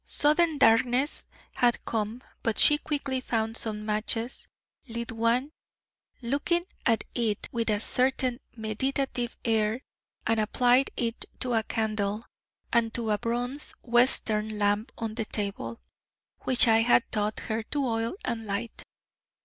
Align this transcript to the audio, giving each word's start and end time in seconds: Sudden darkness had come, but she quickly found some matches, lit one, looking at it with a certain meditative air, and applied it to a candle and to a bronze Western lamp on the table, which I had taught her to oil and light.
Sudden 0.03 0.57
darkness 0.57 1.27
had 1.57 1.85
come, 1.85 2.23
but 2.41 2.57
she 2.57 2.79
quickly 2.79 3.21
found 3.21 3.55
some 3.55 3.85
matches, 3.85 4.47
lit 4.87 5.11
one, 5.11 5.51
looking 6.23 6.63
at 6.87 7.03
it 7.13 7.47
with 7.51 7.69
a 7.69 7.79
certain 7.79 8.39
meditative 8.55 9.37
air, 9.45 9.83
and 10.25 10.39
applied 10.39 10.89
it 10.97 11.25
to 11.41 11.53
a 11.53 11.61
candle 11.61 12.25
and 12.73 12.91
to 12.95 13.11
a 13.11 13.19
bronze 13.19 13.75
Western 13.83 14.57
lamp 14.57 14.91
on 14.97 15.13
the 15.13 15.25
table, 15.25 15.79
which 16.45 16.67
I 16.67 16.79
had 16.81 17.03
taught 17.11 17.41
her 17.41 17.61
to 17.61 17.85
oil 17.85 18.13
and 18.25 18.47
light. 18.47 18.81